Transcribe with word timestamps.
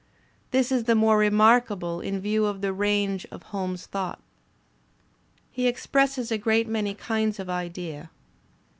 This 0.49 0.71
is 0.71 0.85
the 0.85 0.95
more 0.95 1.15
remarkable 1.19 1.99
in 2.01 2.19
view 2.19 2.45
of 2.47 2.61
the 2.61 2.73
range 2.73 3.27
of 3.29 3.43
Holmes's 3.43 3.85
thought. 3.85 4.19
He 5.51 5.67
expresses 5.67 6.31
a 6.31 6.39
great 6.39 6.67
many 6.67 6.95
kinds 6.95 7.37
of 7.37 7.51
idea. 7.51 8.09